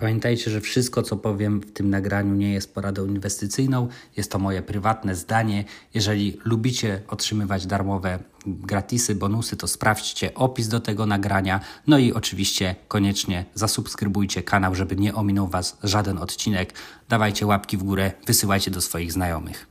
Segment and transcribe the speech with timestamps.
[0.00, 3.88] Pamiętajcie, że wszystko, co powiem w tym nagraniu, nie jest poradą inwestycyjną.
[4.16, 5.64] Jest to moje prywatne zdanie.
[5.94, 11.60] Jeżeli lubicie otrzymywać darmowe gratisy, bonusy, to sprawdźcie opis do tego nagrania.
[11.86, 16.72] No i oczywiście koniecznie zasubskrybujcie kanał, żeby nie ominął Was żaden odcinek.
[17.08, 19.66] Dawajcie łapki w górę, wysyłajcie do swoich znajomych.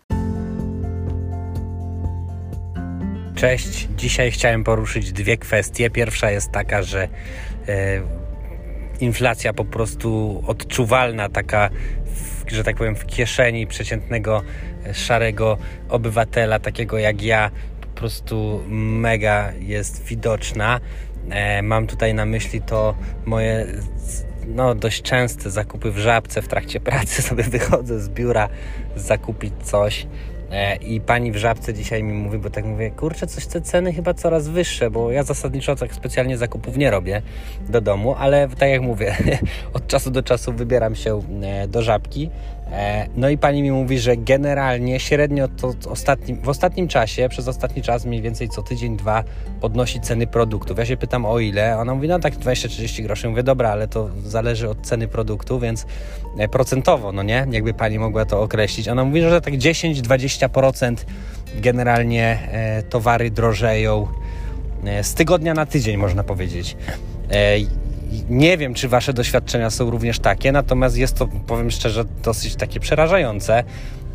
[3.35, 3.88] Cześć.
[3.98, 5.90] Dzisiaj chciałem poruszyć dwie kwestie.
[5.90, 7.09] Pierwsza jest taka, że.
[7.68, 8.26] Yy,
[9.01, 11.70] inflacja po prostu odczuwalna, taka,
[12.48, 14.41] że tak powiem, w kieszeni przeciętnego
[14.85, 15.57] e, szarego
[15.89, 20.79] obywatela, takiego jak ja, po prostu mega jest widoczna.
[21.29, 22.95] E, mam tutaj na myśli to
[23.26, 23.67] moje
[24.48, 27.21] no, dość częste zakupy w żabce w trakcie pracy.
[27.29, 28.49] Sobie wychodzę z biura
[28.95, 30.07] zakupić coś
[30.81, 34.13] I pani w żabce dzisiaj mi mówi, bo tak mówię, kurczę, coś te ceny chyba
[34.13, 37.21] coraz wyższe, bo ja zasadniczo tak specjalnie zakupów nie robię
[37.70, 39.15] do domu, ale tak jak mówię,
[39.73, 42.29] od czasu do czasu wybieram się e, do żabki
[42.71, 47.48] E, no i pani mi mówi, że generalnie średnio to ostatnim, w ostatnim czasie, przez
[47.48, 49.23] ostatni czas mniej więcej co tydzień, dwa
[49.61, 50.77] podnosi ceny produktów.
[50.77, 53.29] Ja się pytam o ile, ona mówi no tak 20-30 groszy.
[53.29, 55.85] Mówię dobra, ale to zależy od ceny produktu, więc
[56.37, 57.48] e, procentowo, no nie?
[57.51, 58.87] Jakby pani mogła to określić.
[58.87, 60.37] Ona mówi, że tak 10-20%
[61.55, 64.07] generalnie e, towary drożeją
[65.02, 66.78] z tygodnia na tydzień, można powiedzieć.
[68.29, 72.79] Nie wiem, czy Wasze doświadczenia są również takie, natomiast jest to, powiem szczerze, dosyć takie
[72.79, 73.63] przerażające,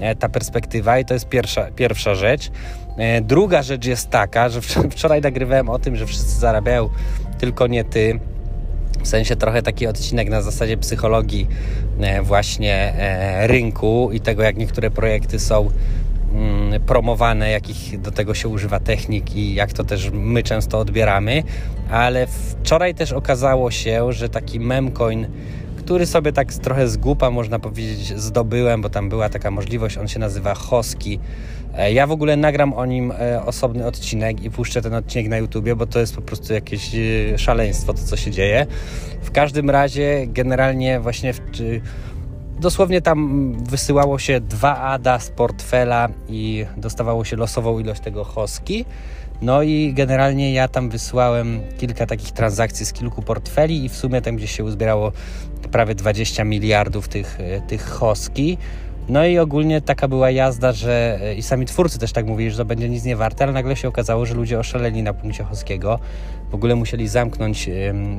[0.00, 2.50] e, ta perspektywa, i to jest pierwsza, pierwsza rzecz.
[2.96, 4.60] E, druga rzecz jest taka, że
[4.90, 6.88] wczoraj nagrywałem o tym, że wszyscy zarabiają,
[7.38, 8.20] tylko nie ty.
[9.02, 11.48] W sensie trochę taki odcinek na zasadzie psychologii
[12.00, 12.92] e, właśnie
[13.46, 15.70] rynku i tego, jak niektóre projekty są
[16.86, 21.42] promowane, jakich do tego się używa technik i jak to też my często odbieramy,
[21.90, 25.26] ale wczoraj też okazało się, że taki memcoin
[25.82, 30.08] który sobie tak trochę z głupa, można powiedzieć, zdobyłem, bo tam była taka możliwość, on
[30.08, 31.18] się nazywa Hoski.
[31.76, 35.36] E, ja w ogóle nagram o nim e, osobny odcinek i puszczę ten odcinek na
[35.36, 38.66] YouTubie, bo to jest po prostu jakieś e, szaleństwo, to co się dzieje.
[39.22, 41.40] W każdym razie, generalnie właśnie w,
[42.62, 48.84] Dosłownie tam wysyłało się dwa ADA z portfela i dostawało się losową ilość tego hoski.
[49.40, 54.22] No i generalnie ja tam wysłałem kilka takich transakcji z kilku portfeli i w sumie
[54.22, 55.12] tam gdzieś się uzbierało
[55.72, 58.58] prawie 20 miliardów tych, tych hoski.
[59.12, 62.56] No i ogólnie taka była jazda, że e, i sami twórcy też tak mówili, że
[62.56, 65.98] to będzie nic nie warte, ale nagle się okazało, że ludzie oszaleli na punkcie Hoskiego.
[66.50, 67.70] W ogóle musieli zamknąć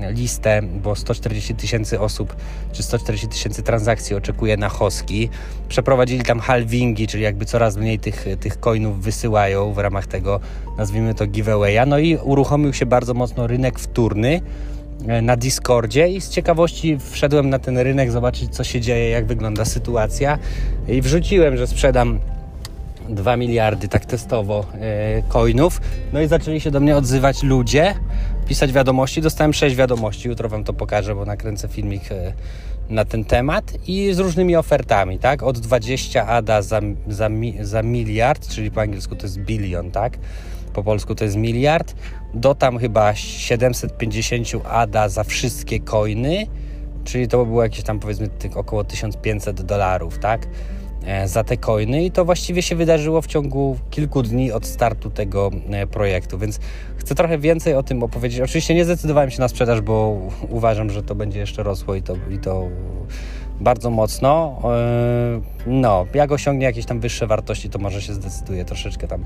[0.10, 2.36] listę, bo 140 tysięcy osób
[2.72, 5.30] czy 140 tysięcy transakcji oczekuje na Hoski.
[5.70, 10.40] Przeprowadzili tam halvingi, czyli jakby coraz mniej tych, tych coinów wysyłają w ramach tego,
[10.78, 11.88] nazwijmy to giveawaya.
[11.88, 14.42] No i uruchomił się bardzo mocno rynek wtórny
[15.22, 19.66] na Discordzie i z ciekawości wszedłem na ten rynek zobaczyć co się dzieje, jak wygląda
[19.66, 20.40] sytuacja
[20.88, 22.20] i wrzuciłem, że sprzedam
[23.10, 25.82] 2 miliardy tak testowo e, coinów.
[26.14, 27.96] No i zaczęli się do mnie odzywać ludzie,
[28.54, 29.22] pisać wiadomości.
[29.22, 32.34] Dostałem 6 wiadomości, jutro Wam to pokażę, bo nakręcę filmik e,
[32.90, 35.44] na ten temat i z różnymi ofertami, tak?
[35.44, 37.30] Od 20 ADA za, za,
[37.62, 40.18] za miliard, czyli po angielsku to jest bilion, tak?
[40.74, 41.96] po polsku to jest miliard,
[42.34, 46.48] do tam chyba 750 ADA za wszystkie coiny,
[47.04, 50.48] czyli to było jakieś tam powiedzmy około 1500 dolarów, tak?
[51.06, 55.10] E, za te coiny i to właściwie się wydarzyło w ciągu kilku dni od startu
[55.10, 56.60] tego e, projektu, więc
[56.98, 58.42] chcę trochę więcej o tym opowiedzieć.
[58.42, 60.18] Oczywiście nie zdecydowałem się na sprzedaż, bo
[60.50, 62.68] uważam, że to będzie jeszcze rosło i to, i to
[63.60, 64.60] bardzo mocno.
[64.64, 69.26] E, no, jak osiągnie jakieś tam wyższe wartości, to może się zdecyduje troszeczkę tam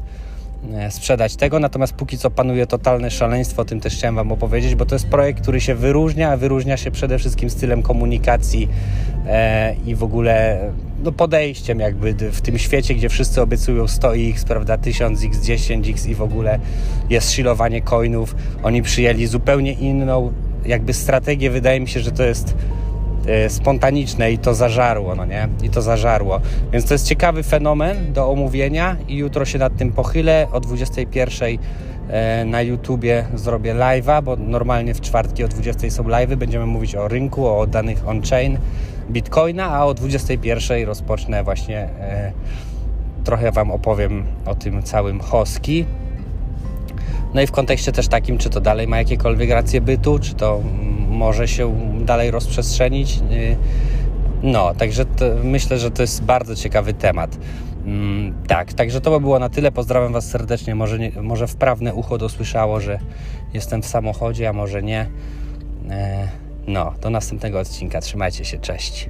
[0.89, 4.86] sprzedać tego, natomiast póki co panuje totalne szaleństwo, o tym też chciałem Wam opowiedzieć, bo
[4.86, 8.68] to jest projekt, który się wyróżnia, a wyróżnia się przede wszystkim stylem komunikacji
[9.27, 10.59] e, i w ogóle
[11.04, 16.21] no, podejściem jakby w tym świecie, gdzie wszyscy obiecują 100x, prawda, 1000x, 10x i w
[16.21, 16.59] ogóle
[17.09, 18.36] jest shilowanie coinów.
[18.63, 20.33] Oni przyjęli zupełnie inną
[20.65, 22.76] jakby strategię, wydaje mi się, że to jest e,
[23.50, 25.47] spontaniczne i to zażarło, no nie?
[25.63, 26.41] I to zażarło.
[26.74, 31.57] Więc to jest ciekawy fenomen do omówienia i jutro się nad tym pochylę o 21
[32.09, 36.95] e, na YouTubie zrobię live'a, bo normalnie w czwartki o 20 są live'y, będziemy mówić
[36.95, 38.57] o rynku, o danych on-chain
[39.12, 42.31] Bitcoina, a o 21 rozpocznę właśnie e,
[43.23, 45.85] trochę Wam opowiem o tym całym Hoski.
[47.33, 50.62] No i w kontekście też takim, czy to dalej ma jakiekolwiek rację bytu, czy to
[51.18, 53.19] może się dalej rozprzestrzenić.
[53.31, 53.58] Y,
[54.44, 55.06] no, także
[55.44, 57.38] myślę, że to jest bardzo ciekawy temat.
[57.86, 59.72] Mm, tak, także to by było na tyle.
[59.72, 60.75] Pozdrawiam Was serdecznie.
[60.75, 63.00] Może, nie, może wprawne ucho dosłyszało, że
[63.54, 65.10] jestem w samochodzie, a może nie.
[65.90, 66.28] E,
[66.68, 68.02] no, do następnego odcinka.
[68.02, 69.10] Trzymajcie się, cześć.